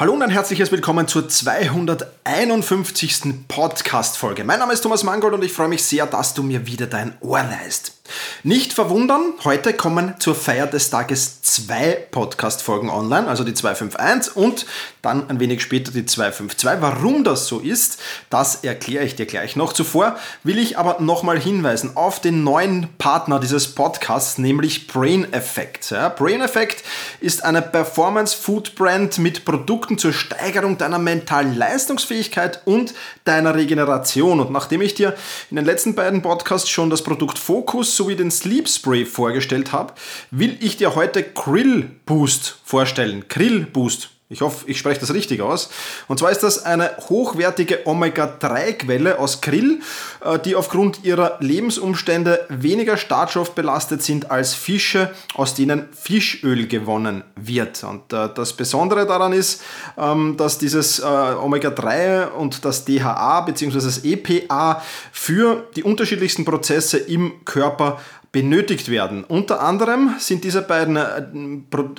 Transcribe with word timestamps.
Hallo 0.00 0.14
und 0.14 0.22
ein 0.22 0.30
herzliches 0.30 0.72
Willkommen 0.72 1.06
zur 1.08 1.28
251. 1.28 3.44
Podcast-Folge. 3.48 4.44
Mein 4.44 4.58
Name 4.58 4.72
ist 4.72 4.80
Thomas 4.80 5.04
Mangold 5.04 5.34
und 5.34 5.44
ich 5.44 5.52
freue 5.52 5.68
mich 5.68 5.82
sehr, 5.82 6.06
dass 6.06 6.32
du 6.32 6.42
mir 6.42 6.66
wieder 6.66 6.86
dein 6.86 7.12
Ohr 7.20 7.42
leist. 7.42 8.00
Nicht 8.42 8.72
verwundern, 8.72 9.34
heute 9.44 9.72
kommen 9.72 10.14
zur 10.18 10.34
Feier 10.34 10.66
des 10.66 10.90
Tages 10.90 11.42
zwei 11.42 12.06
Podcast-Folgen 12.10 12.90
online, 12.90 13.28
also 13.28 13.44
die 13.44 13.54
251 13.54 14.36
und 14.36 14.66
dann 15.02 15.28
ein 15.28 15.40
wenig 15.40 15.62
später 15.62 15.92
die 15.92 16.06
252. 16.06 16.80
Warum 16.80 17.24
das 17.24 17.46
so 17.46 17.58
ist, 17.58 18.00
das 18.30 18.64
erkläre 18.64 19.04
ich 19.04 19.16
dir 19.16 19.26
gleich 19.26 19.56
noch. 19.56 19.72
Zuvor 19.72 20.16
will 20.42 20.58
ich 20.58 20.78
aber 20.78 21.00
nochmal 21.00 21.38
hinweisen 21.38 21.96
auf 21.96 22.20
den 22.20 22.44
neuen 22.44 22.88
Partner 22.98 23.38
dieses 23.38 23.74
Podcasts, 23.74 24.38
nämlich 24.38 24.86
Brain 24.86 25.32
Effect. 25.32 25.90
Ja, 25.90 26.08
Brain 26.08 26.40
Effect 26.40 26.84
ist 27.20 27.44
eine 27.44 27.62
Performance-Food-Brand 27.62 29.18
mit 29.18 29.44
Produkten 29.44 29.89
zur 29.98 30.12
Steigerung 30.12 30.78
deiner 30.78 30.98
mentalen 30.98 31.56
Leistungsfähigkeit 31.56 32.62
und 32.64 32.94
deiner 33.24 33.54
Regeneration. 33.54 34.40
Und 34.40 34.50
nachdem 34.50 34.82
ich 34.82 34.94
dir 34.94 35.14
in 35.50 35.56
den 35.56 35.64
letzten 35.64 35.94
beiden 35.94 36.22
Podcasts 36.22 36.68
schon 36.68 36.90
das 36.90 37.02
Produkt 37.02 37.38
Focus 37.38 37.96
sowie 37.96 38.16
den 38.16 38.30
Sleep 38.30 38.68
Spray 38.68 39.04
vorgestellt 39.04 39.72
habe, 39.72 39.94
will 40.30 40.56
ich 40.60 40.76
dir 40.76 40.94
heute 40.94 41.22
Krill 41.22 41.90
Boost 42.06 42.58
vorstellen. 42.64 43.28
Krill 43.28 43.66
Boost. 43.66 44.10
Ich 44.32 44.42
hoffe, 44.42 44.64
ich 44.68 44.78
spreche 44.78 45.00
das 45.00 45.12
richtig 45.12 45.42
aus. 45.42 45.70
Und 46.06 46.20
zwar 46.20 46.30
ist 46.30 46.44
das 46.44 46.64
eine 46.64 46.96
hochwertige 47.08 47.84
Omega-3-Quelle 47.84 49.18
aus 49.18 49.40
Krill, 49.40 49.80
äh, 50.24 50.38
die 50.38 50.54
aufgrund 50.54 51.02
ihrer 51.02 51.38
Lebensumstände 51.40 52.46
weniger 52.48 52.96
startstoffbelastet 52.96 54.04
sind 54.04 54.30
als 54.30 54.54
Fische, 54.54 55.10
aus 55.34 55.54
denen 55.54 55.88
Fischöl 55.92 56.68
gewonnen 56.68 57.24
wird. 57.34 57.82
Und 57.82 58.12
äh, 58.12 58.28
das 58.32 58.52
Besondere 58.52 59.04
daran 59.04 59.32
ist, 59.32 59.62
ähm, 59.98 60.36
dass 60.36 60.58
dieses 60.58 61.00
äh, 61.00 61.02
Omega-3 61.02 62.28
und 62.28 62.64
das 62.64 62.84
DHA 62.84 63.40
bzw. 63.40 63.80
das 63.80 64.04
EPA 64.04 64.80
für 65.10 65.68
die 65.74 65.82
unterschiedlichsten 65.82 66.44
Prozesse 66.44 66.98
im 66.98 67.44
Körper 67.44 67.98
benötigt 68.32 68.88
werden. 68.88 69.24
Unter 69.24 69.60
anderem 69.60 70.14
sind 70.18 70.44
diese 70.44 70.62
beiden, 70.62 70.96
äh, 70.96 71.18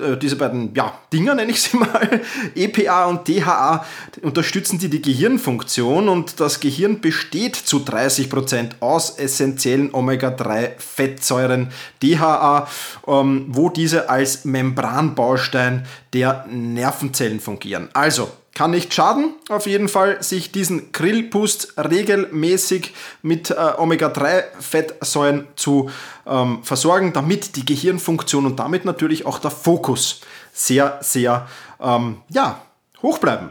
äh, 0.03 0.17
diese 0.17 0.37
beiden 0.37 0.73
ja, 0.73 0.97
Dinger, 1.11 1.35
nenne 1.35 1.51
ich 1.51 1.61
sie 1.61 1.75
mal, 1.77 2.21
EPA 2.55 3.05
und 3.05 3.27
DHA, 3.27 3.85
unterstützen 4.21 4.79
die 4.79 4.89
die 4.89 5.02
Gehirnfunktion 5.02 6.07
und 6.07 6.39
das 6.39 6.61
Gehirn 6.61 7.02
besteht 7.02 7.55
zu 7.55 7.79
30% 7.79 8.75
aus 8.79 9.17
essentiellen 9.17 9.93
Omega-3-Fettsäuren 9.93 11.69
DHA, 12.02 12.67
ähm, 13.07 13.45
wo 13.49 13.69
diese 13.69 14.09
als 14.09 14.45
Membranbaustein 14.45 15.85
der 16.13 16.45
Nervenzellen 16.49 17.41
fungieren. 17.41 17.89
Also, 17.93 18.31
kann 18.62 18.70
nicht 18.70 18.94
schaden, 18.94 19.34
auf 19.50 19.66
jeden 19.66 19.90
Fall, 19.90 20.22
sich 20.22 20.52
diesen 20.52 20.92
Grillboost 20.92 21.80
regelmäßig 21.80 22.94
mit 23.23 23.50
äh, 23.50 23.56
Omega-3-Fettsäuren 23.76 25.48
zu 25.56 25.90
ähm, 26.28 26.62
versorgen, 26.62 27.12
damit 27.12 27.56
die 27.56 27.66
Gehirnfunktion 27.66 28.45
und 28.45 28.59
damit 28.59 28.86
natürlich 28.86 29.26
auch 29.26 29.39
der 29.39 29.50
Fokus 29.50 30.22
sehr, 30.54 31.00
sehr 31.02 31.48
ähm, 31.82 32.17
ja, 32.30 32.62
hoch 33.02 33.17
bleiben. 33.17 33.50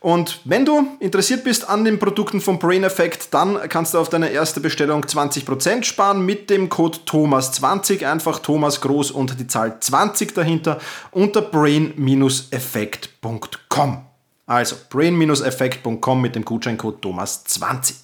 Und 0.00 0.40
wenn 0.44 0.64
du 0.64 0.96
interessiert 0.98 1.44
bist 1.44 1.68
an 1.68 1.84
den 1.84 1.98
Produkten 1.98 2.40
von 2.40 2.58
Brain 2.58 2.84
Effect, 2.84 3.34
dann 3.34 3.58
kannst 3.68 3.92
du 3.92 3.98
auf 3.98 4.08
deine 4.08 4.30
erste 4.30 4.60
Bestellung 4.60 5.04
20% 5.04 5.84
sparen 5.84 6.24
mit 6.24 6.48
dem 6.48 6.70
Code 6.70 7.00
Thomas20, 7.04 8.10
einfach 8.10 8.38
Thomas 8.38 8.80
groß 8.80 9.10
und 9.10 9.38
die 9.38 9.46
Zahl 9.46 9.78
20 9.78 10.34
dahinter 10.34 10.78
unter 11.10 11.42
brain-effekt.com. 11.42 14.07
Also 14.48 14.76
brain-effekt.com 14.90 16.20
mit 16.20 16.34
dem 16.34 16.44
Gutscheincode 16.44 17.04
Thomas20. 17.04 17.94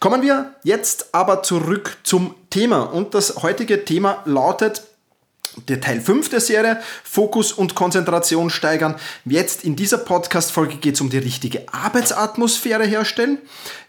Kommen 0.00 0.22
wir 0.22 0.54
jetzt 0.64 1.14
aber 1.14 1.42
zurück 1.42 1.98
zum 2.02 2.34
Thema. 2.48 2.82
Und 2.82 3.14
das 3.14 3.42
heutige 3.42 3.84
Thema 3.84 4.22
lautet 4.24 4.82
der 5.68 5.80
Teil 5.80 6.00
5 6.00 6.28
der 6.28 6.40
Serie, 6.40 6.80
Fokus 7.04 7.52
und 7.52 7.74
Konzentration 7.74 8.50
steigern. 8.50 8.96
Jetzt 9.24 9.64
in 9.64 9.76
dieser 9.76 9.98
Podcast-Folge 9.98 10.76
geht 10.76 10.94
es 10.94 11.00
um 11.00 11.10
die 11.10 11.18
richtige 11.18 11.64
Arbeitsatmosphäre 11.72 12.84
herstellen. 12.84 13.38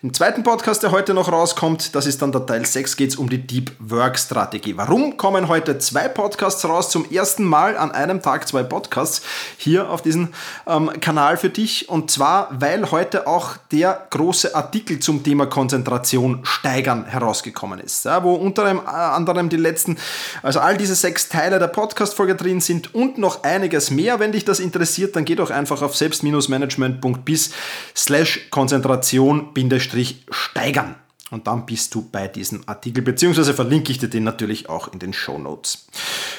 Im 0.04 0.14
zweiten 0.14 0.42
Podcast, 0.42 0.82
der 0.82 0.92
heute 0.92 1.14
noch 1.14 1.32
rauskommt, 1.32 1.94
das 1.94 2.08
ist 2.08 2.22
dann 2.24 2.32
der 2.32 2.46
Teil 2.48 2.66
6, 2.66 2.98
geht 2.98 3.12
es 3.12 3.16
um 3.16 3.30
die 3.30 3.38
Deep 3.38 3.72
Work 3.80 4.18
Strategie. 4.18 4.76
Warum 4.76 5.18
kommen 5.18 5.48
heute 5.48 5.78
zwei 5.78 6.08
Podcasts 6.08 6.66
raus? 6.66 6.90
Zum 6.90 7.10
ersten 7.12 7.44
Mal 7.44 7.78
an 7.78 7.92
einem 7.92 8.22
Tag 8.22 8.48
zwei 8.48 8.64
Podcasts 8.64 9.22
hier 9.58 9.90
auf 9.90 10.02
diesem 10.02 10.30
ähm, 10.66 10.90
Kanal 11.02 11.38
für 11.38 11.50
dich. 11.50 11.88
Und 11.90 12.10
zwar, 12.10 12.48
weil 12.52 12.90
heute 12.90 13.28
auch 13.28 13.58
der 13.72 14.08
große 14.10 14.56
Artikel 14.56 15.00
zum 15.00 15.24
Thema 15.24 15.46
Konzentration 15.46 16.40
steigern 16.44 17.06
herausgekommen 17.06 17.80
ist. 17.80 18.06
Ja, 18.06 18.24
wo 18.24 18.34
unter 18.34 18.88
anderem 18.88 19.50
die 19.50 19.58
letzten, 19.58 19.98
also 20.42 20.60
all 20.60 20.78
diese 20.78 20.96
sechs 20.96 21.30
Teile 21.30 21.51
Teile 21.52 21.60
der 21.60 21.68
Podcast-Folge 21.68 22.36
drin 22.36 22.62
sind 22.62 22.96
und 22.96 23.18
noch 23.18 23.44
einiges 23.44 23.92
mehr. 23.92 24.22
Wenn 24.22 24.32
dich 24.32 24.46
das 24.46 24.62
interessiert, 24.62 25.18
dann 25.18 25.26
geh 25.26 25.36
doch 25.36 25.52
einfach 25.52 25.82
auf 25.82 25.98
selbst-management.bis 25.98 27.52
slash 27.94 28.50
Konzentration-steigern. 28.52 30.96
Und 31.30 31.48
dann 31.48 31.66
bist 31.66 31.94
du 31.94 32.08
bei 32.10 32.30
diesem 32.30 32.64
Artikel, 32.68 33.04
beziehungsweise 33.04 33.54
verlinke 33.54 33.92
ich 33.92 33.98
dir 33.98 34.08
den 34.08 34.24
natürlich 34.24 34.70
auch 34.70 34.94
in 34.94 35.00
den 35.00 35.12
Show 35.12 35.38
Notes. 35.38 35.88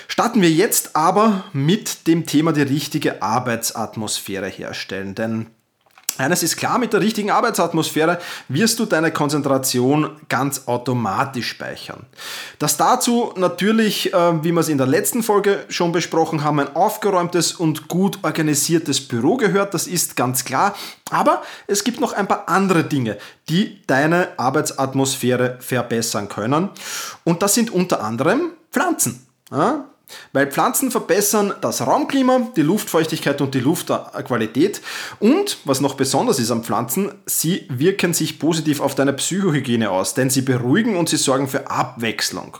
Starten 0.09 0.41
wir 0.41 0.51
jetzt 0.51 0.97
aber 0.97 1.45
mit 1.53 2.07
dem 2.07 2.25
Thema 2.25 2.53
die 2.53 2.63
richtige 2.63 3.21
Arbeitsatmosphäre 3.21 4.49
herstellen, 4.49 5.15
denn 5.15 5.49
eines 6.19 6.43
ist 6.43 6.57
klar, 6.57 6.79
mit 6.79 6.93
der 6.93 7.01
richtigen 7.01 7.31
Arbeitsatmosphäre 7.31 8.19
wirst 8.49 8.79
du 8.79 8.85
deine 8.85 9.13
Konzentration 9.13 10.11
ganz 10.29 10.63
automatisch 10.67 11.49
speichern. 11.49 12.07
Dass 12.59 12.77
dazu 12.77 13.33
natürlich, 13.37 14.13
äh, 14.13 14.45
wie 14.45 14.53
wir 14.53 14.61
es 14.61 14.69
in 14.69 14.79
der 14.79 14.87
letzten 14.87 15.23
Folge 15.23 15.65
schon 15.69 15.93
besprochen 15.93 16.45
haben, 16.45 16.61
ein 16.61 16.75
aufgeräumtes 16.75 17.53
und 17.53 17.89
gut 17.89 18.19
organisiertes 18.23 19.07
Büro 19.07 19.37
gehört, 19.37 19.75
das 19.75 19.87
ist 19.87 20.17
ganz 20.17 20.45
klar. 20.45 20.75
Aber 21.11 21.43
es 21.67 21.85
gibt 21.85 22.01
noch 22.01 22.13
ein 22.13 22.29
paar 22.29 22.49
andere 22.49 22.85
Dinge, 22.85 23.19
die 23.49 23.81
deine 23.87 24.29
Arbeitsatmosphäre 24.39 25.59
verbessern 25.61 26.29
können. 26.29 26.71
Und 27.25 27.43
das 27.43 27.55
sind 27.55 27.71
unter 27.71 28.03
anderem 28.03 28.53
Pflanzen. 28.71 29.27
Weil 30.33 30.47
Pflanzen 30.47 30.91
verbessern 30.91 31.55
das 31.61 31.87
Raumklima, 31.87 32.49
die 32.57 32.63
Luftfeuchtigkeit 32.63 33.41
und 33.41 33.55
die 33.55 33.61
Luftqualität. 33.61 34.81
Und 35.19 35.59
was 35.65 35.81
noch 35.81 35.95
besonders 35.95 36.39
ist 36.39 36.51
an 36.51 36.65
Pflanzen, 36.65 37.13
sie 37.27 37.67
wirken 37.71 38.15
sich 38.15 38.39
positiv 38.39 38.81
auf 38.81 38.95
deine 38.95 39.13
Psychohygiene 39.13 39.91
aus, 39.91 40.15
denn 40.15 40.31
sie 40.31 40.43
beruhigen 40.43 40.97
und 40.97 41.09
sie 41.09 41.17
sorgen 41.17 41.49
für 41.49 41.71
Abwechslung. 41.71 42.57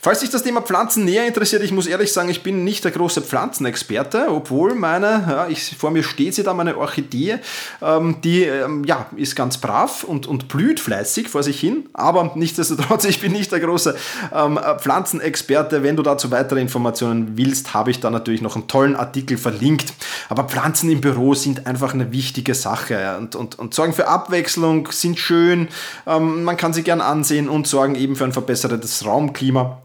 Falls 0.00 0.20
dich 0.20 0.30
das 0.30 0.42
Thema 0.42 0.62
Pflanzen 0.62 1.04
näher 1.04 1.26
interessiert, 1.26 1.62
ich 1.62 1.72
muss 1.72 1.86
ehrlich 1.86 2.12
sagen, 2.12 2.28
ich 2.28 2.42
bin 2.42 2.64
nicht 2.64 2.84
der 2.84 2.90
große 2.90 3.22
Pflanzenexperte, 3.22 4.26
obwohl 4.28 4.74
meine, 4.74 5.24
ja, 5.28 5.46
ich, 5.48 5.76
vor 5.76 5.90
mir 5.90 6.02
steht 6.02 6.34
sie 6.34 6.42
da, 6.42 6.54
meine 6.54 6.76
Orchidee, 6.76 7.38
ähm, 7.82 8.16
die 8.22 8.44
ähm, 8.44 8.84
ja, 8.84 9.06
ist 9.16 9.36
ganz 9.36 9.58
brav 9.58 10.04
und, 10.04 10.26
und 10.26 10.48
blüht 10.48 10.80
fleißig 10.80 11.28
vor 11.28 11.42
sich 11.42 11.60
hin, 11.60 11.88
aber 11.92 12.32
nichtsdestotrotz, 12.34 13.04
ich 13.10 13.20
bin 13.20 13.32
nicht 13.32 13.52
der 13.52 13.60
große 13.60 13.96
ähm, 14.34 14.58
Pflanzenexperte. 14.78 15.82
Wenn 15.82 15.96
du 15.96 16.02
dazu 16.02 16.30
weitere 16.30 16.59
Informationen 16.60 17.36
willst, 17.36 17.74
habe 17.74 17.90
ich 17.90 18.00
da 18.00 18.10
natürlich 18.10 18.42
noch 18.42 18.56
einen 18.56 18.68
tollen 18.68 18.96
Artikel 18.96 19.36
verlinkt. 19.38 19.92
Aber 20.28 20.44
Pflanzen 20.44 20.90
im 20.90 21.00
Büro 21.00 21.34
sind 21.34 21.66
einfach 21.66 21.94
eine 21.94 22.12
wichtige 22.12 22.54
Sache 22.54 23.16
und, 23.18 23.34
und, 23.36 23.58
und 23.58 23.74
sorgen 23.74 23.92
für 23.92 24.08
Abwechslung, 24.08 24.88
sind 24.90 25.18
schön, 25.18 25.68
ähm, 26.06 26.44
man 26.44 26.56
kann 26.56 26.72
sie 26.72 26.82
gern 26.82 27.00
ansehen 27.00 27.48
und 27.48 27.66
sorgen 27.66 27.94
eben 27.94 28.16
für 28.16 28.24
ein 28.24 28.32
verbessertes 28.32 29.04
Raumklima. 29.04 29.82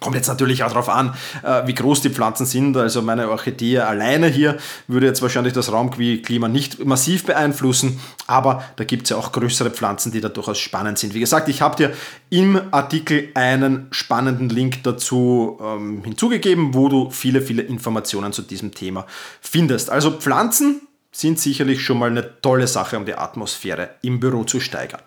Kommt 0.00 0.16
jetzt 0.16 0.28
natürlich 0.28 0.64
auch 0.64 0.68
darauf 0.68 0.88
an, 0.88 1.14
äh, 1.42 1.66
wie 1.66 1.74
groß 1.74 2.02
die 2.02 2.10
Pflanzen 2.10 2.46
sind. 2.46 2.76
Also 2.76 3.00
meine 3.00 3.30
Orchidee 3.30 3.78
alleine 3.78 4.26
hier 4.26 4.56
würde 4.86 5.06
jetzt 5.06 5.22
wahrscheinlich 5.22 5.52
das 5.52 5.72
Raumklima 5.72 6.48
nicht 6.48 6.84
massiv 6.84 7.24
beeinflussen, 7.24 8.00
aber 8.26 8.64
da 8.76 8.84
gibt 8.84 9.04
es 9.04 9.10
ja 9.10 9.16
auch 9.16 9.32
größere 9.32 9.70
Pflanzen, 9.70 10.12
die 10.12 10.20
da 10.20 10.28
durchaus 10.28 10.58
spannend 10.58 10.98
sind. 10.98 11.14
Wie 11.14 11.20
gesagt, 11.20 11.48
ich 11.48 11.62
habe 11.62 11.76
dir 11.76 11.92
im 12.30 12.60
Artikel 12.70 13.28
einen 13.34 13.86
spannenden 13.92 14.48
Link 14.48 14.82
dazu 14.82 15.58
ähm, 15.62 16.02
hinzugegeben, 16.04 16.74
wo 16.74 16.88
du 16.88 17.10
viele, 17.10 17.40
viele 17.40 17.62
Informationen 17.62 18.32
zu 18.32 18.42
diesem 18.42 18.74
Thema 18.74 19.06
findest. 19.40 19.90
Also 19.90 20.10
Pflanzen 20.10 20.80
sind 21.14 21.38
sicherlich 21.38 21.80
schon 21.80 21.98
mal 21.98 22.10
eine 22.10 22.40
tolle 22.40 22.66
Sache, 22.66 22.96
um 22.96 23.06
die 23.06 23.14
Atmosphäre 23.14 23.90
im 24.02 24.18
Büro 24.18 24.42
zu 24.42 24.58
steigern. 24.58 25.00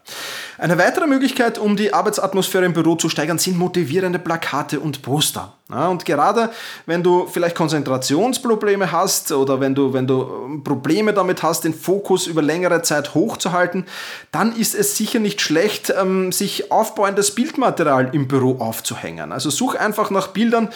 Eine 0.58 0.78
weitere 0.78 1.06
Möglichkeit, 1.06 1.58
um 1.58 1.76
die 1.76 1.94
Arbeitsatmosphäre 1.94 2.66
im 2.66 2.74
Büro 2.74 2.96
zu 2.96 3.10
steigern, 3.10 3.38
sind 3.38 3.58
motivierende 3.58 4.18
Plakate 4.18 4.80
und 4.80 5.02
Poster. 5.02 5.57
Ja, 5.70 5.90
und 5.90 6.06
gerade 6.06 6.50
wenn 6.86 7.04
du 7.04 7.28
vielleicht 7.28 7.56
Konzentrationsprobleme 7.56 8.90
hast 8.90 9.34
oder 9.34 9.60
wenn 9.60 9.76
du, 9.76 9.92
wenn 9.92 10.08
du 10.08 10.46
ähm, 10.46 10.64
Probleme 10.64 11.14
damit 11.14 11.44
hast, 11.44 11.66
den 11.66 11.74
Fokus 11.74 12.26
über 12.26 12.42
längere 12.42 12.84
Zeit 12.84 13.14
hochzuhalten, 13.14 13.86
dann 14.32 14.56
ist 14.56 14.76
es 14.76 14.96
sicher 14.96 15.20
nicht 15.20 15.42
schlecht, 15.42 15.94
ähm, 16.00 16.32
sich 16.32 16.72
aufbauendes 16.72 17.36
Bildmaterial 17.36 18.12
im 18.14 18.30
Büro 18.30 18.60
aufzuhängen. 18.60 19.34
Also 19.34 19.50
such 19.50 19.76
einfach 19.76 20.10
nach 20.10 20.28
Bildern, 20.28 20.70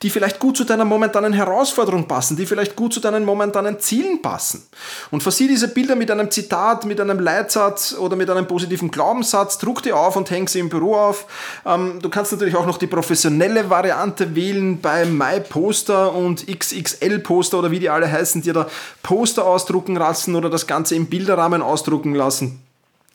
die 0.00 0.08
vielleicht 0.08 0.38
gut 0.38 0.56
zu 0.56 0.64
deiner 0.64 0.86
momentanen 0.86 1.34
Herausforderung 1.34 2.08
passen, 2.08 2.38
die 2.38 2.46
vielleicht 2.46 2.74
gut 2.74 2.94
zu 2.94 3.00
deinen 3.00 3.26
momentanen 3.26 3.80
Zielen 3.80 4.22
passen. 4.22 4.66
Und 5.10 5.22
versieh 5.22 5.48
diese 5.48 5.68
Bilder 5.68 5.94
mit 5.94 6.10
einem 6.10 6.30
Zitat, 6.30 6.86
mit 6.86 7.02
einem 7.02 7.20
Leitsatz 7.20 7.94
oder 7.98 8.16
mit 8.16 8.30
einem 8.30 8.46
positiven 8.46 8.90
Glaubenssatz, 8.90 9.58
druck 9.58 9.82
die 9.82 9.92
auf 9.92 10.16
und 10.16 10.30
häng 10.30 10.48
sie 10.48 10.60
im 10.60 10.70
Büro 10.70 10.94
auf. 10.94 11.26
Ähm, 11.66 11.98
du 12.00 12.08
kannst 12.08 12.32
natürlich 12.32 12.56
auch 12.56 12.66
noch 12.66 12.78
die 12.78 12.86
professionelle 12.86 13.68
Variante 13.68 14.36
wählen 14.38 14.80
bei 14.80 15.04
MyPoster 15.04 16.14
und 16.14 16.46
XXL 16.46 17.18
Poster 17.18 17.58
oder 17.58 17.72
wie 17.72 17.80
die 17.80 17.90
alle 17.90 18.10
heißen, 18.10 18.42
dir 18.42 18.52
da 18.52 18.68
Poster 19.02 19.44
ausdrucken 19.44 19.96
lassen 19.96 20.36
oder 20.36 20.48
das 20.48 20.68
Ganze 20.68 20.94
im 20.94 21.06
Bilderrahmen 21.06 21.60
ausdrucken 21.60 22.14
lassen. 22.14 22.62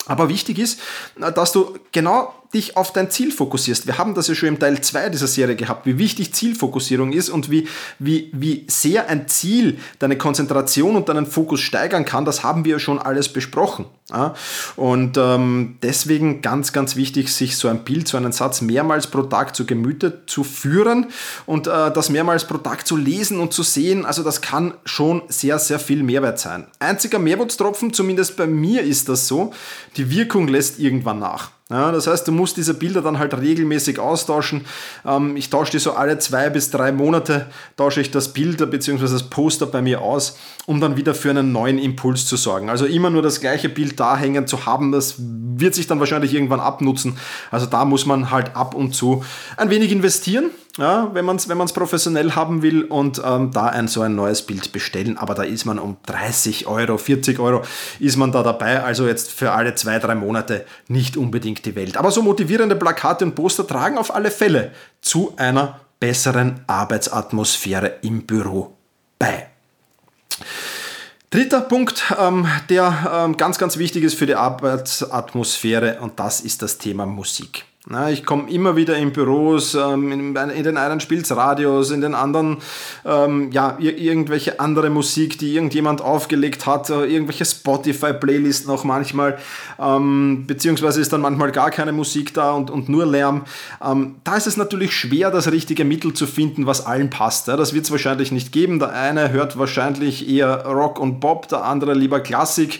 Aber 0.06 0.28
wichtig 0.28 0.60
ist, 0.60 0.81
dass 1.16 1.54
du 1.54 1.80
genau 1.94 2.34
dich 2.53 2.77
auf 2.77 2.94
dein 2.94 3.09
Ziel 3.09 3.31
fokussierst. 3.31 3.88
Wir 3.88 3.97
haben 3.97 4.13
das 4.13 4.27
ja 4.27 4.35
schon 4.35 4.50
im 4.50 4.59
Teil 4.59 4.79
2 4.79 5.09
dieser 5.09 5.27
Serie 5.27 5.55
gehabt, 5.55 5.85
wie 5.85 5.97
wichtig 5.97 6.33
Zielfokussierung 6.33 7.11
ist 7.11 7.29
und 7.29 7.50
wie, 7.50 7.67
wie, 8.00 8.29
wie 8.33 8.65
sehr 8.67 9.09
ein 9.09 9.27
Ziel 9.27 9.79
deine 10.00 10.17
Konzentration 10.17 10.95
und 10.95 11.09
deinen 11.09 11.25
Fokus 11.25 11.61
steigern 11.61 12.05
kann. 12.05 12.25
Das 12.25 12.44
haben 12.44 12.65
wir 12.65 12.73
ja 12.73 12.79
schon 12.79 13.00
alles 13.00 13.29
besprochen. 13.29 13.85
Und 14.75 15.17
ähm, 15.17 15.77
deswegen 15.81 16.41
ganz, 16.41 16.73
ganz 16.73 16.95
wichtig, 16.95 17.33
sich 17.33 17.57
so 17.57 17.67
ein 17.67 17.83
Bild, 17.83 18.07
so 18.07 18.17
einen 18.17 18.31
Satz 18.31 18.61
mehrmals 18.61 19.07
pro 19.07 19.23
Tag 19.23 19.55
zu 19.55 19.65
Gemüte 19.65 20.25
zu 20.27 20.44
führen 20.44 21.07
und 21.45 21.67
äh, 21.67 21.91
das 21.91 22.09
mehrmals 22.09 22.45
pro 22.45 22.57
Tag 22.57 22.85
zu 22.85 22.95
lesen 22.95 23.39
und 23.39 23.53
zu 23.53 23.63
sehen. 23.63 24.05
Also 24.05 24.21
das 24.21 24.41
kann 24.41 24.73
schon 24.85 25.23
sehr, 25.29 25.57
sehr 25.57 25.79
viel 25.79 26.03
Mehrwert 26.03 26.38
sein. 26.38 26.67
Einziger 26.79 27.17
Mehrwurzeltropfen, 27.17 27.94
zumindest 27.94 28.38
bei 28.38 28.45
mir 28.45 28.83
ist 28.83 29.09
das 29.09 29.27
so, 29.27 29.51
die 29.97 30.11
Wirkung 30.11 30.47
lässt 30.47 30.79
irgendwann 30.79 31.19
nach. 31.19 31.51
Ja, 31.69 31.94
das 31.94 32.07
heißt, 32.07 32.27
du 32.27 32.33
musst 32.33 32.57
diese 32.57 32.74
Bilder 32.74 33.01
dann 33.01 33.19
halt 33.19 33.33
regelmäßig 33.33 33.98
austauschen. 33.98 34.65
Ähm, 35.06 35.38
ich 35.38 35.50
tausche 35.50 35.71
die 35.71 35.80
so 35.80 35.94
alle 35.94 36.19
zwei 36.19 36.50
bis 36.50 36.71
drei 36.71 36.92
Monate, 36.92 37.48
tausche 37.77 38.01
ich 38.01 38.12
das 38.12 38.33
Bild 38.33 38.57
bzw. 38.69 39.01
das 39.01 39.30
Poster 39.30 39.65
bei 39.65 39.81
mir 39.81 40.01
aus, 40.01 40.38
um 40.65 40.81
dann 40.81 40.98
wieder 40.98 41.15
für 41.15 41.30
einen 41.30 41.54
neuen 41.54 41.80
Impuls 41.80 42.27
zu 42.27 42.36
sorgen. 42.36 42.69
Also 42.69 42.86
immer 42.86 43.10
nur 43.10 43.21
das 43.21 43.39
gleiche 43.39 43.69
Bild 43.69 43.98
da 44.00 44.18
hängen 44.18 44.45
zu 44.45 44.65
haben, 44.65 44.92
das 44.92 45.15
wird 45.18 45.74
sich 45.74 45.88
dann 45.88 46.00
wahrscheinlich 46.00 46.33
irgendwann 46.33 46.60
abnutzen. 46.60 47.18
Also 47.50 47.65
da 47.65 47.86
muss 47.86 48.06
man 48.06 48.30
halt 48.30 48.56
ab 48.57 48.75
und 48.75 48.94
zu 48.94 49.24
ein 49.56 49.69
wenig 49.69 49.92
investieren 49.92 50.51
ja, 50.78 51.14
wenn 51.14 51.25
man 51.25 51.36
es 51.36 51.48
wenn 51.48 51.58
professionell 51.60 52.31
haben 52.31 52.64
will 52.64 52.86
und 52.86 53.22
ähm, 53.24 53.52
da 53.52 53.68
ein 53.68 53.88
so 53.88 54.02
ein 54.02 54.16
neues 54.16 54.42
Bild 54.42 54.72
bestellen. 54.72 55.18
Aber 55.18 55.36
da 55.36 55.44
ist 55.44 55.66
man 55.66 55.78
um 55.78 55.98
30 56.08 56.66
Euro, 56.68 56.98
40 56.98 57.40
Euro 57.40 57.62
ist 58.00 58.18
man 58.18 58.31
da 58.31 58.42
dabei. 58.42 58.81
Also 58.81 59.08
jetzt 59.08 59.31
für 59.31 59.52
alle 59.52 59.75
zwei, 59.75 60.00
drei 60.00 60.16
Monate 60.16 60.66
nicht 60.88 61.16
unbedingt 61.16 61.66
die 61.66 61.75
Welt. 61.75 61.98
Aber 61.98 62.10
so 62.10 62.24
motivierende 62.24 62.75
Plakate 62.75 63.25
und 63.25 63.36
Poster 63.36 63.68
tragen 63.68 63.98
auf 63.98 64.16
alle 64.16 64.31
Fälle 64.31 64.72
zu 65.02 65.34
einer 65.38 65.80
besseren 66.00 66.62
Arbeitsatmosphäre 66.66 68.00
im 68.02 68.24
Büro 68.25 68.75
bei. 69.20 69.48
Dritter 71.30 71.62
Punkt, 71.62 72.14
ähm, 72.20 72.48
der 72.70 73.12
ähm, 73.25 73.38
ganz, 73.38 73.58
ganz 73.58 73.78
wichtig 73.78 74.04
ist 74.04 74.16
für 74.16 74.25
die 74.25 74.36
Arbeitsatmosphäre 74.36 76.00
und 76.02 76.20
das 76.20 76.42
ist 76.42 76.62
das 76.62 76.78
Thema 76.78 77.06
Musik. 77.06 77.66
Na, 77.85 78.09
ich 78.09 78.24
komme 78.24 78.50
immer 78.50 78.77
wieder 78.77 78.95
in 78.95 79.12
Büros, 79.12 79.75
ähm, 79.75 80.33
in, 80.33 80.33
den 80.33 80.77
einen 80.77 81.01
spielt 81.01 81.30
Radios, 81.30 81.91
in 81.91 82.00
den 82.00 82.15
anderen 82.15 82.59
ähm, 83.03 83.51
ja, 83.51 83.75
irgendwelche 83.77 84.62
andere 84.62 84.89
Musik, 84.89 85.38
die 85.38 85.53
irgendjemand 85.53 86.00
aufgelegt 86.00 86.65
hat, 86.65 86.89
äh, 86.89 87.03
irgendwelche 87.03 87.44
Spotify-Playlists 87.44 88.68
noch 88.68 88.85
manchmal, 88.85 89.38
ähm, 89.77 90.45
beziehungsweise 90.47 91.01
ist 91.01 91.12
dann 91.12 91.19
manchmal 91.19 91.51
gar 91.51 91.71
keine 91.71 91.91
Musik 91.91 92.33
da 92.33 92.53
und, 92.53 92.71
und 92.71 92.88
nur 92.88 93.06
Lärm. 93.06 93.44
Ähm, 93.83 94.15
da 94.24 94.38
ist 94.38 94.47
es 94.47 94.56
natürlich 94.56 94.94
schwer, 94.94 95.29
das 95.29 95.51
richtige 95.51 95.83
Mittel 95.83 96.13
zu 96.13 96.25
finden, 96.25 96.65
was 96.65 96.86
allen 96.86 97.09
passt. 97.09 97.50
Ja, 97.50 97.57
das 97.57 97.74
wird 97.74 97.83
es 97.83 97.91
wahrscheinlich 97.91 98.31
nicht 98.31 98.53
geben. 98.53 98.79
Der 98.79 98.94
eine 98.94 99.33
hört 99.33 99.59
wahrscheinlich 99.59 100.29
eher 100.29 100.65
Rock 100.65 101.01
und 101.01 101.19
Pop, 101.19 101.50
der 101.50 101.65
andere 101.65 101.95
lieber 101.95 102.21
Klassik. 102.21 102.79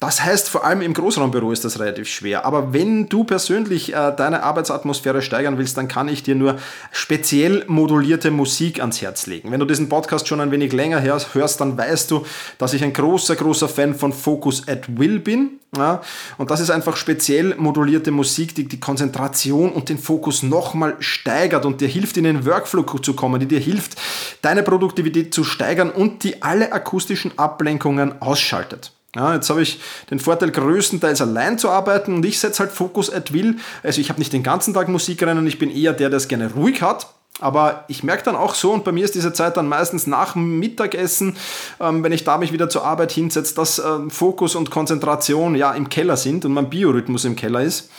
Das 0.00 0.22
heißt, 0.22 0.48
vor 0.48 0.64
allem 0.64 0.80
im 0.80 0.94
Großraumbüro 0.94 1.50
ist 1.50 1.64
das 1.64 1.80
relativ 1.80 2.08
schwer. 2.08 2.44
Aber 2.44 2.72
wenn 2.72 3.08
du 3.08 3.24
persönlich 3.24 3.92
äh, 3.92 4.14
deine 4.16 4.44
Arbeitsatmosphäre 4.44 5.22
steigern 5.22 5.58
willst, 5.58 5.76
dann 5.76 5.88
kann 5.88 6.06
ich 6.06 6.22
dir 6.22 6.36
nur 6.36 6.56
speziell 6.92 7.64
modulierte 7.66 8.30
Musik 8.30 8.78
ans 8.78 9.02
Herz 9.02 9.26
legen. 9.26 9.50
Wenn 9.50 9.58
du 9.58 9.66
diesen 9.66 9.88
Podcast 9.88 10.28
schon 10.28 10.40
ein 10.40 10.52
wenig 10.52 10.72
länger 10.72 11.02
hörst, 11.02 11.60
dann 11.60 11.76
weißt 11.76 12.12
du, 12.12 12.24
dass 12.58 12.74
ich 12.74 12.84
ein 12.84 12.92
großer, 12.92 13.34
großer 13.34 13.68
Fan 13.68 13.92
von 13.96 14.12
Focus 14.12 14.68
at 14.68 15.00
Will 15.00 15.18
bin. 15.18 15.58
Ja? 15.76 16.00
Und 16.36 16.52
das 16.52 16.60
ist 16.60 16.70
einfach 16.70 16.96
speziell 16.96 17.56
modulierte 17.56 18.12
Musik, 18.12 18.54
die 18.54 18.68
die 18.68 18.78
Konzentration 18.78 19.72
und 19.72 19.88
den 19.88 19.98
Fokus 19.98 20.44
nochmal 20.44 20.94
steigert 21.00 21.66
und 21.66 21.80
dir 21.80 21.88
hilft, 21.88 22.16
in 22.16 22.22
den 22.22 22.46
Workflow 22.46 22.84
zu 22.84 23.14
kommen, 23.14 23.40
die 23.40 23.46
dir 23.46 23.58
hilft, 23.58 23.96
deine 24.42 24.62
Produktivität 24.62 25.34
zu 25.34 25.42
steigern 25.42 25.90
und 25.90 26.22
die 26.22 26.40
alle 26.40 26.70
akustischen 26.70 27.36
Ablenkungen 27.36 28.22
ausschaltet. 28.22 28.92
Ja, 29.16 29.34
jetzt 29.34 29.48
habe 29.48 29.62
ich 29.62 29.80
den 30.10 30.18
Vorteil, 30.18 30.50
größtenteils 30.50 31.22
allein 31.22 31.58
zu 31.58 31.70
arbeiten 31.70 32.14
und 32.14 32.24
ich 32.26 32.38
setze 32.38 32.60
halt 32.60 32.72
Fokus 32.72 33.10
at 33.10 33.32
will. 33.32 33.56
Also 33.82 34.00
ich 34.00 34.10
habe 34.10 34.20
nicht 34.20 34.32
den 34.32 34.42
ganzen 34.42 34.74
Tag 34.74 34.88
Musik 34.88 35.22
rein 35.22 35.38
und 35.38 35.46
ich 35.46 35.58
bin 35.58 35.70
eher 35.70 35.94
der, 35.94 36.10
der 36.10 36.18
es 36.18 36.28
gerne 36.28 36.52
ruhig 36.52 36.82
hat. 36.82 37.08
Aber 37.40 37.84
ich 37.88 38.02
merke 38.02 38.24
dann 38.24 38.36
auch 38.36 38.54
so, 38.54 38.72
und 38.72 38.84
bei 38.84 38.92
mir 38.92 39.04
ist 39.04 39.14
diese 39.14 39.32
Zeit 39.32 39.56
dann 39.56 39.68
meistens 39.68 40.06
nach 40.06 40.34
Mittagessen, 40.34 41.36
ähm, 41.80 42.02
wenn 42.02 42.12
ich 42.12 42.24
da 42.24 42.36
mich 42.36 42.52
wieder 42.52 42.68
zur 42.68 42.84
Arbeit 42.84 43.12
hinsetze, 43.12 43.54
dass 43.54 43.78
ähm, 43.78 44.10
Fokus 44.10 44.56
und 44.56 44.70
Konzentration 44.70 45.54
ja 45.54 45.72
im 45.72 45.88
Keller 45.88 46.16
sind 46.16 46.44
und 46.44 46.52
mein 46.52 46.68
Biorhythmus 46.68 47.24
im 47.24 47.36
Keller 47.36 47.62
ist. 47.62 47.90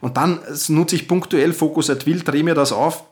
Und 0.00 0.16
dann 0.16 0.40
nutze 0.68 0.96
ich 0.96 1.08
punktuell 1.08 1.52
Fokus 1.52 1.90
at 1.90 2.06
will, 2.06 2.22
drehe 2.22 2.42
mir 2.42 2.54
das 2.54 2.72
auf 2.72 3.04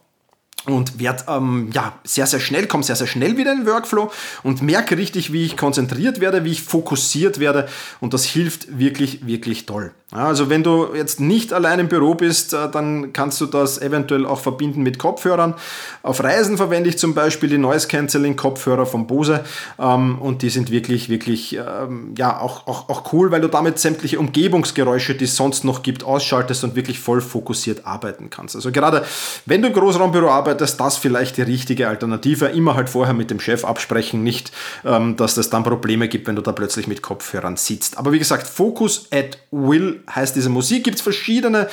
und 0.67 0.99
werde 0.99 1.25
ähm, 1.29 1.71
ja, 1.73 1.95
sehr, 2.05 2.27
sehr 2.27 2.41
schnell, 2.41 2.67
komme 2.67 2.83
sehr, 2.83 2.97
sehr 2.97 3.07
schnell 3.07 3.37
wieder 3.37 3.53
in 3.53 3.61
den 3.61 3.67
Workflow 3.67 4.11
und 4.43 4.63
merke 4.63 4.97
richtig, 4.97 5.33
wie 5.33 5.45
ich 5.45 5.57
konzentriert 5.57 6.21
werde, 6.21 6.45
wie 6.45 6.53
ich 6.53 6.63
fokussiert 6.63 7.39
werde 7.39 7.69
und 8.01 8.15
das 8.15 8.25
hilft 8.25 8.79
wirklich, 8.79 9.27
wirklich 9.27 9.67
toll. 9.67 9.93
Ja, 10.13 10.29
also 10.29 10.49
wenn 10.49 10.63
du 10.63 10.95
jetzt 10.95 11.19
nicht 11.21 11.53
allein 11.53 11.81
im 11.81 11.89
Büro 11.89 12.15
bist, 12.15 12.55
äh, 12.55 12.71
dann 12.71 13.13
kannst 13.13 13.41
du 13.41 13.47
das 13.47 13.81
eventuell 13.81 14.27
auch 14.27 14.41
verbinden 14.41 14.83
mit 14.83 14.99
Kopfhörern. 14.99 15.55
Auf 16.03 16.23
Reisen 16.23 16.57
verwende 16.57 16.89
ich 16.89 16.99
zum 16.99 17.15
Beispiel 17.15 17.49
die 17.49 17.59
Noise 17.59 17.89
Cancelling 17.89 18.37
Kopfhörer 18.37 18.87
von 18.87 19.07
Bose 19.07 19.45
ähm, 19.79 20.19
und 20.21 20.43
die 20.43 20.51
sind 20.51 20.71
wirklich, 20.71 21.09
wirklich 21.09 21.57
ähm, 21.57 22.15
ja, 22.17 22.39
auch, 22.41 22.67
auch, 22.67 22.89
auch 22.89 23.13
cool, 23.13 23.33
weil 23.33 23.41
du 23.41 23.49
damit 23.49 23.79
sämtliche 23.79 24.19
Umgebungsgeräusche, 24.19 25.15
die 25.15 25.25
es 25.25 25.37
sonst 25.37 25.65
noch 25.65 25.83
gibt, 25.83 26.05
ausschaltest 26.05 26.65
und 26.65 26.77
wirklich 26.77 27.01
voll 27.01 27.21
fokussiert 27.21 27.87
arbeiten 27.87 28.31
kannst. 28.31 28.55
Also 28.55 28.71
gerade 28.71 29.05
wenn 29.47 29.63
du 29.63 29.69
im 29.69 29.75
Großraumbüro 29.75 30.31
arbeitest, 30.31 30.54
das 30.61 30.97
vielleicht 30.97 31.37
die 31.37 31.43
richtige 31.43 31.89
Alternative. 31.89 32.47
Immer 32.47 32.75
halt 32.75 32.89
vorher 32.89 33.15
mit 33.15 33.31
dem 33.31 33.41
Chef 33.41 33.65
absprechen, 33.65 34.23
nicht, 34.23 34.53
ähm, 34.85 35.17
dass 35.17 35.37
es 35.37 35.51
dann 35.51 35.65
Probleme 35.65 36.09
gibt, 36.09 36.27
wenn 36.27 36.37
du 36.37 36.43
da 36.43 36.53
plötzlich 36.53 36.87
mit 36.87 37.03
Kopfhörern 37.03 37.57
sitzt. 37.57 37.99
Aber 37.99 38.13
wie 38.13 38.19
gesagt, 38.19 38.47
Focus 38.47 39.09
at 39.11 39.39
Will 39.51 40.03
heißt 40.13 40.37
diese 40.37 40.51
Musik. 40.51 40.85
Gibt 40.85 40.97
es 40.97 41.03
verschiedene, 41.03 41.69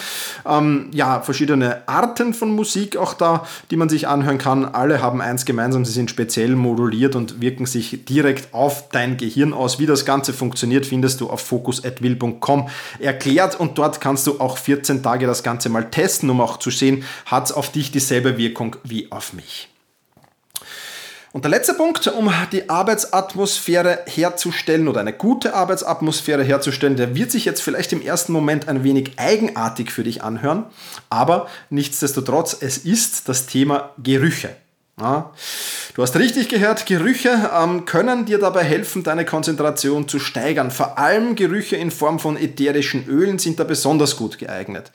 ähm, 0.45 0.89
ja, 0.93 1.21
verschiedene 1.21 1.87
Arten 1.87 2.33
von 2.33 2.55
Musik 2.55 2.97
auch 2.97 3.13
da, 3.13 3.45
die 3.69 3.77
man 3.77 3.89
sich 3.89 4.07
anhören 4.07 4.37
kann. 4.37 4.65
Alle 4.65 5.01
haben 5.01 5.21
eins 5.21 5.45
gemeinsam, 5.45 5.85
sie 5.85 5.91
sind 5.91 6.09
speziell 6.09 6.55
moduliert 6.55 7.15
und 7.15 7.41
wirken 7.41 7.65
sich 7.65 8.05
direkt 8.05 8.53
auf 8.53 8.89
dein 8.89 9.17
Gehirn 9.17 9.53
aus. 9.53 9.79
Wie 9.79 9.85
das 9.85 10.05
Ganze 10.05 10.33
funktioniert, 10.33 10.85
findest 10.85 11.21
du 11.21 11.29
auf 11.29 11.41
focus.will.com 11.41 12.69
erklärt 12.99 13.59
und 13.59 13.77
dort 13.77 14.01
kannst 14.01 14.27
du 14.27 14.39
auch 14.39 14.57
14 14.57 15.03
Tage 15.03 15.27
das 15.27 15.43
Ganze 15.43 15.69
mal 15.69 15.89
testen, 15.89 16.29
um 16.29 16.41
auch 16.41 16.57
zu 16.57 16.69
sehen, 16.69 17.03
hat 17.25 17.45
es 17.45 17.51
auf 17.51 17.71
dich 17.71 17.91
dieselbe 17.91 18.37
Wirkung 18.37 18.70
wie 18.83 19.11
auf 19.11 19.33
mich. 19.33 19.69
Und 21.33 21.45
der 21.45 21.51
letzte 21.51 21.73
Punkt, 21.73 22.05
um 22.07 22.29
die 22.51 22.69
Arbeitsatmosphäre 22.69 23.99
herzustellen 24.05 24.89
oder 24.89 24.99
eine 24.99 25.13
gute 25.13 25.53
Arbeitsatmosphäre 25.53 26.43
herzustellen, 26.43 26.97
der 26.97 27.15
wird 27.15 27.31
sich 27.31 27.45
jetzt 27.45 27.61
vielleicht 27.61 27.93
im 27.93 28.01
ersten 28.01 28.33
Moment 28.33 28.67
ein 28.67 28.83
wenig 28.83 29.13
eigenartig 29.15 29.91
für 29.91 30.03
dich 30.03 30.23
anhören, 30.23 30.65
aber 31.09 31.47
nichtsdestotrotz, 31.69 32.57
es 32.59 32.79
ist 32.79 33.29
das 33.29 33.45
Thema 33.45 33.91
Gerüche. 33.97 34.49
Ja, 34.99 35.31
du 35.95 36.03
hast 36.03 36.15
richtig 36.17 36.49
gehört, 36.49 36.85
Gerüche 36.85 37.49
ähm, 37.57 37.85
können 37.85 38.25
dir 38.25 38.37
dabei 38.37 38.63
helfen, 38.63 39.03
deine 39.03 39.25
Konzentration 39.25 40.07
zu 40.07 40.19
steigern. 40.19 40.69
Vor 40.69 40.99
allem 40.99 41.35
Gerüche 41.35 41.77
in 41.77 41.91
Form 41.91 42.19
von 42.19 42.37
ätherischen 42.37 43.07
Ölen 43.07 43.39
sind 43.39 43.59
da 43.59 43.63
besonders 43.63 44.17
gut 44.17 44.37
geeignet. 44.37 44.91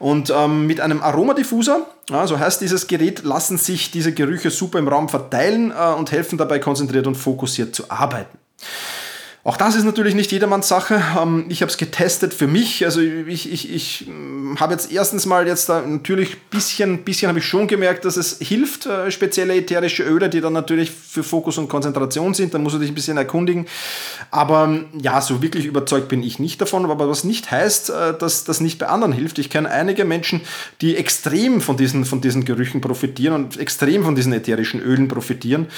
Und 0.00 0.32
ähm, 0.34 0.66
mit 0.66 0.80
einem 0.80 1.02
Aromadiffuser, 1.02 1.86
ja, 2.08 2.26
so 2.26 2.38
heißt 2.38 2.62
dieses 2.62 2.86
Gerät, 2.86 3.22
lassen 3.22 3.58
sich 3.58 3.90
diese 3.90 4.14
Gerüche 4.14 4.50
super 4.50 4.78
im 4.78 4.88
Raum 4.88 5.10
verteilen 5.10 5.72
äh, 5.72 5.92
und 5.92 6.10
helfen 6.10 6.38
dabei 6.38 6.58
konzentriert 6.58 7.06
und 7.06 7.16
fokussiert 7.16 7.74
zu 7.74 7.90
arbeiten. 7.90 8.38
Auch 9.42 9.56
das 9.56 9.74
ist 9.74 9.84
natürlich 9.84 10.14
nicht 10.14 10.32
jedermanns 10.32 10.68
Sache. 10.68 11.02
Ähm, 11.18 11.46
ich 11.48 11.62
habe 11.62 11.70
es 11.70 11.78
getestet 11.78 12.34
für 12.34 12.46
mich. 12.46 12.84
Also 12.84 13.00
ich, 13.00 13.50
ich, 13.50 13.72
ich 13.72 14.04
hm, 14.06 14.58
habe 14.60 14.74
jetzt 14.74 14.92
erstens 14.92 15.24
mal 15.24 15.46
jetzt 15.46 15.70
da 15.70 15.80
natürlich 15.80 16.42
bisschen, 16.50 17.04
bisschen 17.04 17.28
habe 17.28 17.38
ich 17.38 17.46
schon 17.46 17.66
gemerkt, 17.66 18.04
dass 18.04 18.18
es 18.18 18.36
hilft, 18.38 18.84
äh, 18.84 19.10
spezielle 19.10 19.56
ätherische 19.56 20.02
Öle, 20.02 20.28
die 20.28 20.42
dann 20.42 20.52
natürlich 20.52 20.90
für 20.90 21.22
Fokus 21.22 21.56
und 21.56 21.68
Konzentration 21.68 22.34
sind. 22.34 22.52
Da 22.52 22.58
musst 22.58 22.74
du 22.74 22.78
dich 22.78 22.90
ein 22.90 22.94
bisschen 22.94 23.16
erkundigen. 23.16 23.66
Aber 24.30 24.64
hm, 24.64 24.88
ja, 25.00 25.22
so 25.22 25.40
wirklich 25.40 25.64
überzeugt 25.64 26.08
bin 26.08 26.22
ich 26.22 26.38
nicht 26.38 26.60
davon. 26.60 26.84
Aber 26.84 27.08
was 27.08 27.24
nicht 27.24 27.50
heißt, 27.50 27.88
äh, 27.88 28.18
dass 28.18 28.44
das 28.44 28.60
nicht 28.60 28.78
bei 28.78 28.88
anderen 28.88 29.14
hilft. 29.14 29.38
Ich 29.38 29.48
kenne 29.48 29.70
einige 29.70 30.04
Menschen, 30.04 30.42
die 30.82 30.96
extrem 30.96 31.62
von 31.62 31.78
diesen, 31.78 32.04
von 32.04 32.20
diesen 32.20 32.44
Gerüchen 32.44 32.82
profitieren 32.82 33.34
und 33.34 33.58
extrem 33.58 34.04
von 34.04 34.14
diesen 34.14 34.34
ätherischen 34.34 34.82
Ölen 34.82 35.08
profitieren. 35.08 35.68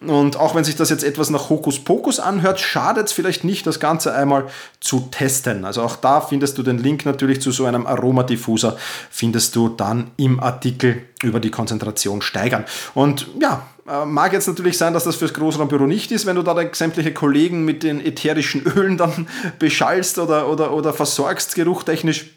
Und 0.00 0.36
auch 0.36 0.54
wenn 0.54 0.64
sich 0.64 0.76
das 0.76 0.90
jetzt 0.90 1.04
etwas 1.04 1.30
nach 1.30 1.48
Hokuspokus 1.48 2.20
anhört, 2.20 2.60
schadet 2.60 3.06
es 3.06 3.12
vielleicht 3.12 3.44
nicht, 3.44 3.66
das 3.66 3.80
Ganze 3.80 4.14
einmal 4.14 4.46
zu 4.80 5.08
testen. 5.10 5.64
Also 5.64 5.82
auch 5.82 5.96
da 5.96 6.20
findest 6.20 6.58
du 6.58 6.62
den 6.62 6.78
Link 6.78 7.06
natürlich 7.06 7.40
zu 7.40 7.52
so 7.52 7.64
einem 7.64 7.86
Aromadiffuser, 7.86 8.76
findest 9.10 9.56
du 9.56 9.68
dann 9.68 10.10
im 10.16 10.40
Artikel 10.40 11.02
über 11.22 11.40
die 11.40 11.50
Konzentration 11.50 12.22
steigern. 12.22 12.64
Und 12.94 13.28
ja, 13.40 13.66
äh, 13.88 14.04
mag 14.04 14.32
jetzt 14.32 14.48
natürlich 14.48 14.78
sein, 14.78 14.94
dass 14.94 15.04
das 15.04 15.16
fürs 15.16 15.34
Großraumbüro 15.34 15.86
nicht 15.86 16.10
ist, 16.10 16.26
wenn 16.26 16.36
du 16.36 16.42
da 16.42 16.56
sämtliche 16.72 17.12
Kollegen 17.12 17.64
mit 17.64 17.82
den 17.82 18.04
ätherischen 18.04 18.62
Ölen 18.76 18.96
dann 18.96 19.28
beschallst 19.58 20.18
oder, 20.18 20.48
oder, 20.48 20.72
oder 20.72 20.92
versorgst, 20.92 21.54
geruchtechnisch. 21.54 22.30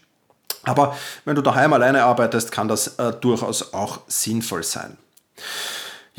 Aber 0.63 0.97
wenn 1.25 1.35
du 1.35 1.41
daheim 1.41 1.73
alleine 1.73 2.03
arbeitest, 2.03 2.51
kann 2.51 2.67
das 2.67 2.99
äh, 2.99 3.13
durchaus 3.13 3.73
auch 3.73 4.01
sinnvoll 4.07 4.63
sein. 4.63 4.97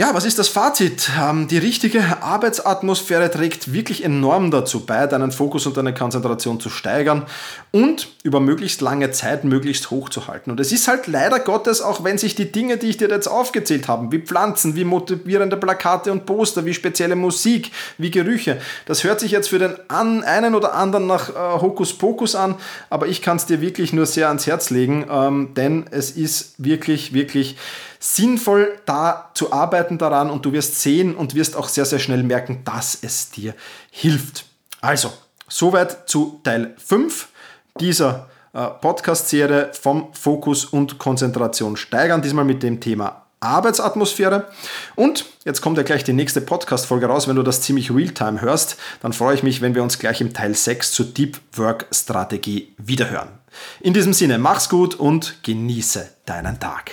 Ja, 0.01 0.15
was 0.15 0.25
ist 0.25 0.39
das 0.39 0.47
Fazit? 0.47 1.11
Ähm, 1.21 1.49
die 1.49 1.59
richtige 1.59 2.23
Arbeitsatmosphäre 2.23 3.33
trägt 3.33 3.73
wirklich 3.73 4.05
enorm 4.05 4.53
dazu 4.53 4.87
bei, 4.87 5.09
deinen 5.09 5.33
Fokus 5.33 5.67
und 5.67 5.77
deine 5.77 5.93
Konzentration 5.93 6.61
zu 6.61 6.71
steigern 6.71 7.27
und 7.73 8.07
über 8.23 8.39
möglichst 8.39 8.81
lange 8.81 9.11
Zeit 9.11 9.43
möglichst 9.43 9.91
hoch 9.91 10.09
zu 10.09 10.29
halten. 10.29 10.53
Und 10.53 10.61
es 10.61 10.71
ist 10.71 10.87
halt 10.87 11.09
leider 11.09 11.41
Gottes, 11.41 11.83
auch 11.83 12.05
wenn 12.05 12.17
sich 12.17 12.37
die 12.37 12.53
Dinge, 12.53 12.77
die 12.77 12.87
ich 12.87 12.97
dir 12.97 13.09
jetzt 13.09 13.27
aufgezählt 13.27 13.89
habe, 13.89 14.13
wie 14.13 14.21
Pflanzen, 14.21 14.77
wie 14.77 14.85
motivierende 14.85 15.57
Plakate 15.57 16.13
und 16.13 16.27
Poster, 16.27 16.65
wie 16.65 16.75
spezielle 16.75 17.17
Musik, 17.17 17.73
wie 17.99 18.13
Gerüche, 18.13 18.61
das 18.87 19.03
hört 19.03 19.19
sich 19.19 19.33
jetzt 19.33 19.49
für 19.49 19.59
den 19.59 19.75
einen 19.91 20.55
oder 20.55 20.75
anderen 20.75 21.09
nach 21.09 21.31
äh, 21.31 21.61
Hokuspokus 21.61 22.37
an, 22.37 22.55
aber 22.89 23.09
ich 23.09 23.21
kann 23.21 23.39
es 23.39 23.47
dir 23.47 23.61
wirklich 23.61 23.93
nur 23.93 24.07
sehr 24.07 24.29
ans 24.29 24.47
Herz 24.47 24.71
legen, 24.71 25.09
ähm, 25.11 25.55
denn 25.57 25.87
es 25.91 26.13
ist 26.13 26.55
wirklich, 26.59 27.15
wirklich 27.15 27.57
sinnvoll 27.99 28.79
da 28.87 29.31
zu 29.35 29.53
arbeiten 29.53 29.99
daran 29.99 30.31
und 30.31 30.45
du 30.45 30.53
wirst 30.53 30.81
sehen 30.81 31.15
und 31.15 31.35
wirst 31.35 31.57
auch 31.57 31.69
sehr, 31.69 31.85
sehr 31.85 31.99
schnell 31.99 32.23
merken, 32.23 32.63
dass 32.65 32.99
es 33.03 33.31
dir 33.31 33.55
hilft. 33.91 34.45
Also, 34.81 35.13
soweit 35.49 36.09
zu 36.09 36.41
Teil 36.45 36.75
5 36.79 37.29
dieser 37.81 38.29
äh, 38.53 38.67
Podcast-Serie 38.67 39.71
vom 39.81 40.13
Fokus 40.13 40.65
und 40.65 40.99
Konzentration 40.99 41.77
steigern, 41.77 42.23
diesmal 42.23 42.45
mit 42.45 42.63
dem 42.63 42.81
Thema 42.81 43.25
Arbeitsatmosphäre. 43.41 44.49
Und 44.97 45.27
jetzt 45.45 45.61
kommt 45.61 45.77
ja 45.77 45.85
gleich 45.85 46.05
die 46.05 46.13
nächste 46.13 46.41
Podcast-Folge 46.41 47.07
raus. 47.07 47.29
Wenn 47.29 47.37
du 47.37 47.43
das 47.43 47.61
ziemlich 47.61 47.91
real-time 47.91 48.41
hörst, 48.41 48.77
dann 49.01 49.13
freue 49.13 49.35
ich 49.35 49.43
mich, 49.43 49.61
wenn 49.61 49.75
wir 49.75 49.83
uns 49.83 49.99
gleich 49.99 50.21
im 50.21 50.35
Teil 50.35 50.55
6 50.55 50.93
zur 50.93 51.07
Deep 51.07 51.39
Work 51.53 51.87
Strategie 51.93 52.75
wiederhören. 52.79 53.29
In 53.81 53.95
diesem 53.95 54.13
Sinne, 54.13 54.39
mach's 54.39 54.69
gut 54.69 54.95
und 54.95 55.43
genieße 55.43 56.09
deinen 56.27 56.59
Tag. 56.59 56.93